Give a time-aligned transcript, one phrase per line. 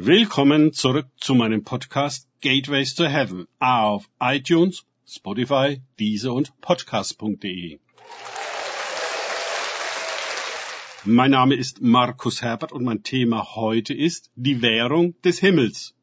[0.00, 7.80] Willkommen zurück zu meinem Podcast Gateways to Heaven auf iTunes, Spotify, Deezer und Podcast.de.
[11.04, 15.96] Mein Name ist Markus Herbert und mein Thema heute ist die Währung des Himmels.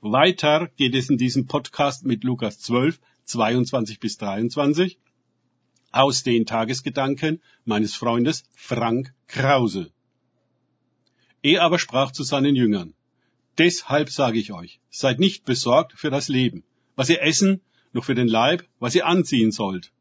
[0.00, 4.98] Weiter geht es in diesem Podcast mit Lukas 12, 22 bis 23
[5.92, 9.93] aus den Tagesgedanken meines Freundes Frank Krause.
[11.44, 12.94] Er aber sprach zu seinen Jüngern,
[13.58, 16.64] Deshalb sage ich euch, seid nicht besorgt für das Leben,
[16.96, 17.60] was ihr essen,
[17.92, 19.92] noch für den Leib, was ihr anziehen sollt.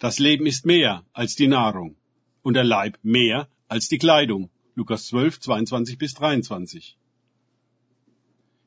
[0.00, 1.94] Das Leben ist mehr als die Nahrung
[2.42, 4.50] und der Leib mehr als die Kleidung.
[4.74, 6.96] Lukas 12, 22 bis 23.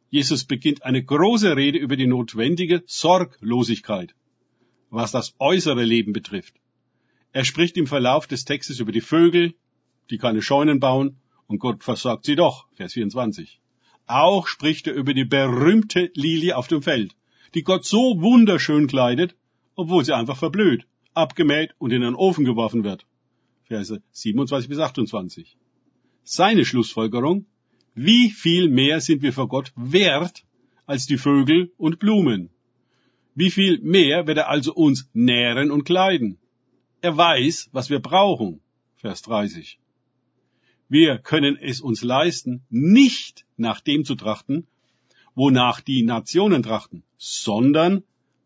[0.09, 4.15] Jesus beginnt eine große Rede über die notwendige Sorglosigkeit,
[4.89, 6.55] was das äußere Leben betrifft.
[7.33, 9.55] Er spricht im Verlauf des Textes über die Vögel,
[10.09, 11.17] die keine Scheunen bauen,
[11.47, 13.59] und Gott versorgt sie doch, Vers 24.
[14.07, 17.15] Auch spricht er über die berühmte Lilie auf dem Feld,
[17.53, 19.35] die Gott so wunderschön kleidet,
[19.75, 23.05] obwohl sie einfach verblüht, abgemäht und in den Ofen geworfen wird.
[23.63, 25.57] Verse 27 bis 28.
[26.23, 27.45] Seine Schlussfolgerung,
[27.95, 30.43] wie viel mehr sind wir vor Gott wert
[30.85, 32.49] als die Vögel und Blumen?
[33.33, 36.37] Wie viel mehr wird er also uns nähren und kleiden?
[37.01, 38.61] Er weiß, was wir brauchen.
[38.95, 39.79] Vers 30.
[40.87, 44.67] Wir können es uns leisten, nicht nach dem zu trachten,
[45.33, 48.03] wonach die Nationen trachten, sondern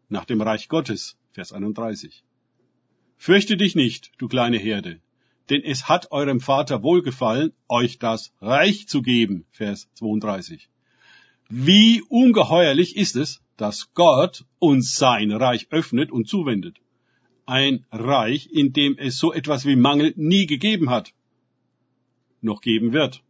[0.07, 1.17] nach dem Reich Gottes.
[1.31, 2.23] Vers 31.
[3.17, 5.01] Fürchte dich nicht, du kleine Herde,
[5.49, 9.45] denn es hat eurem Vater wohlgefallen, euch das Reich zu geben.
[9.51, 10.69] Vers 32.
[11.49, 16.77] Wie ungeheuerlich ist es, dass Gott uns sein Reich öffnet und zuwendet.
[17.45, 21.13] Ein Reich, in dem es so etwas wie Mangel nie gegeben hat,
[22.41, 23.23] noch geben wird.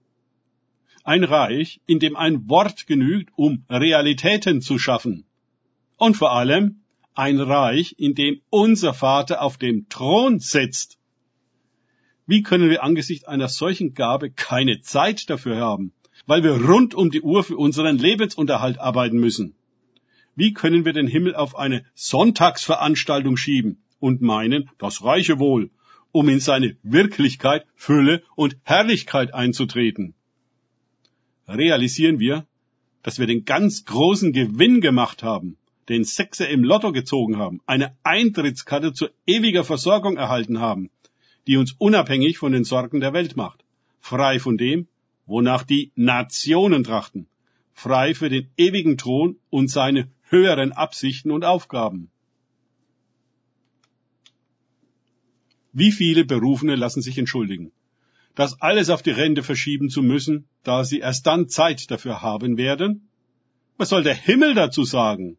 [1.03, 5.25] Ein Reich, in dem ein Wort genügt, um Realitäten zu schaffen.
[5.97, 6.81] Und vor allem
[7.15, 10.99] ein Reich, in dem unser Vater auf dem Thron sitzt
[12.29, 15.93] wie können wir angesichts einer solchen Gabe keine Zeit dafür haben?
[16.27, 19.55] Weil wir rund um die Uhr für unseren Lebensunterhalt arbeiten müssen.
[20.35, 25.71] Wie können wir den Himmel auf eine Sonntagsveranstaltung schieben und meinen, das reiche wohl,
[26.11, 30.13] um in seine Wirklichkeit, Fülle und Herrlichkeit einzutreten?
[31.47, 32.45] Realisieren wir,
[33.03, 37.95] dass wir den ganz großen Gewinn gemacht haben, den Sechser im Lotto gezogen haben, eine
[38.03, 40.89] Eintrittskarte zur ewiger Versorgung erhalten haben,
[41.47, 43.65] die uns unabhängig von den Sorgen der Welt macht,
[43.99, 44.87] frei von dem,
[45.25, 47.27] wonach die Nationen trachten,
[47.73, 52.11] frei für den ewigen Thron und seine höheren Absichten und Aufgaben.
[55.79, 57.71] Wie viele Berufene lassen sich entschuldigen,
[58.35, 62.57] das alles auf die Rente verschieben zu müssen, da sie erst dann Zeit dafür haben
[62.57, 63.07] werden?
[63.77, 65.37] Was soll der Himmel dazu sagen?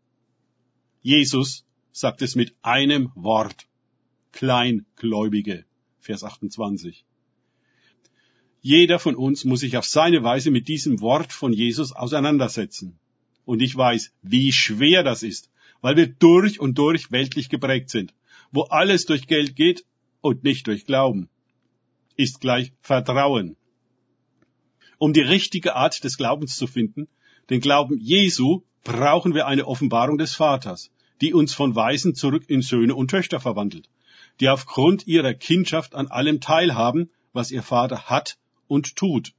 [1.03, 3.67] Jesus sagt es mit einem Wort.
[4.33, 5.67] Kleingläubige.
[5.99, 7.05] Vers 28.
[8.63, 12.99] Jeder von uns muss sich auf seine Weise mit diesem Wort von Jesus auseinandersetzen.
[13.45, 15.51] Und ich weiß, wie schwer das ist,
[15.83, 18.15] weil wir durch und durch weltlich geprägt sind,
[18.53, 19.85] wo alles durch Geld geht
[20.21, 21.29] und nicht durch Glauben.
[22.17, 23.57] Ist gleich Vertrauen.
[24.99, 27.09] Um die richtige Art des Glaubens zu finden,
[27.49, 32.63] den Glauben Jesu, brauchen wir eine Offenbarung des Vaters, die uns von Weisen zurück in
[32.63, 33.89] Söhne und Töchter verwandelt
[34.41, 39.33] die aufgrund ihrer Kindschaft an allem teilhaben, was ihr Vater hat und tut.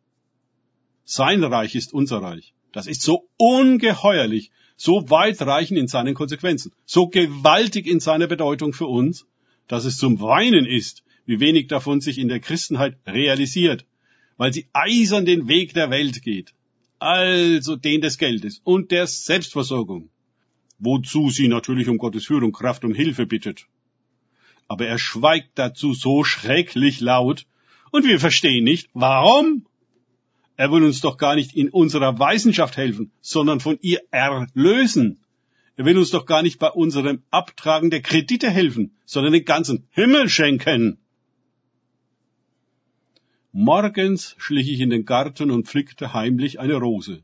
[1.03, 2.53] Sein Reich ist unser Reich.
[2.71, 8.87] Das ist so ungeheuerlich, so weitreichend in seinen Konsequenzen, so gewaltig in seiner Bedeutung für
[8.87, 9.25] uns,
[9.67, 13.85] dass es zum Weinen ist, wie wenig davon sich in der Christenheit realisiert,
[14.37, 16.53] weil sie eisern den Weg der Welt geht,
[16.99, 20.09] also den des Geldes und der Selbstversorgung,
[20.79, 23.67] wozu sie natürlich um Gottes Führung, Kraft und Hilfe bittet
[24.71, 27.45] aber er schweigt dazu so schrecklich laut,
[27.91, 29.65] und wir verstehen nicht, warum.
[30.55, 35.20] Er will uns doch gar nicht in unserer Weisenschaft helfen, sondern von ihr erlösen.
[35.81, 39.87] Er will uns doch gar nicht bei unserem Abtragen der Kredite helfen, sondern den ganzen
[39.89, 40.99] Himmel schenken.
[43.51, 47.23] Morgens schlich ich in den Garten und pflückte heimlich eine Rose.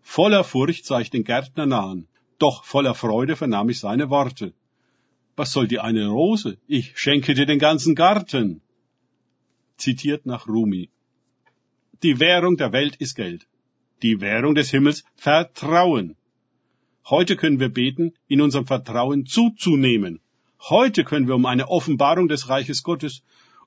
[0.00, 2.06] Voller Furcht sah ich den Gärtner nahen,
[2.38, 4.54] doch voller Freude vernahm ich seine Worte.
[5.34, 6.58] Was soll dir eine Rose?
[6.68, 8.60] Ich schenke dir den ganzen Garten.
[9.76, 10.88] Zitiert nach Rumi.
[12.04, 13.48] Die Währung der Welt ist Geld.
[14.02, 16.14] Die Währung des Himmels Vertrauen.
[17.08, 20.18] Heute können wir beten, in unserem Vertrauen zuzunehmen.
[20.58, 23.22] Heute können wir um eine Offenbarung des Reiches Gottes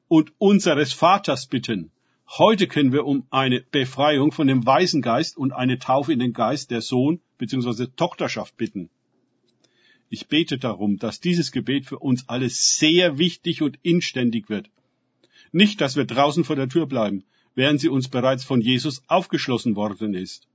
[0.10, 1.92] und unseres Vaters bitten.
[2.28, 6.70] Heute können wir um eine Befreiung von dem Waisengeist und eine Taufe in den Geist
[6.70, 7.88] der Sohn bzw.
[7.96, 8.90] Tochterschaft bitten.
[10.10, 14.70] Ich bete darum, dass dieses Gebet für uns alle sehr wichtig und inständig wird.
[15.54, 17.24] Nicht, dass wir draußen vor der Tür bleiben,
[17.56, 20.46] während sie uns bereits von Jesus aufgeschlossen worden ist.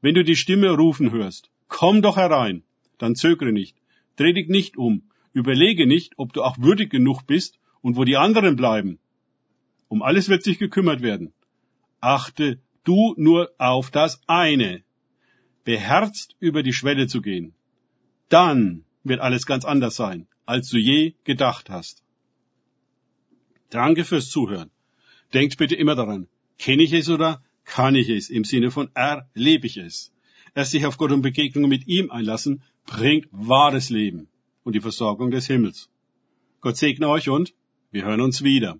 [0.00, 2.62] Wenn du die Stimme rufen hörst, komm doch herein,
[2.98, 3.76] dann zögere nicht,
[4.16, 8.18] dreh dich nicht um, überlege nicht, ob du auch würdig genug bist und wo die
[8.18, 8.98] anderen bleiben.
[9.88, 11.32] Um alles wird sich gekümmert werden.
[12.00, 14.82] Achte du nur auf das eine,
[15.64, 17.54] beherzt über die Schwelle zu gehen.
[18.28, 22.02] Dann wird alles ganz anders sein, als du je gedacht hast.
[23.70, 24.70] Danke fürs Zuhören.
[25.32, 26.28] Denkt bitte immer daran,
[26.58, 30.12] kenne ich es oder kann ich es im Sinne von erlebe ich es.
[30.54, 34.28] Erst sich auf Gott und Begegnungen mit ihm einlassen, bringt wahres Leben
[34.64, 35.88] und die Versorgung des Himmels.
[36.60, 37.54] Gott segne euch und
[37.90, 38.78] wir hören uns wieder.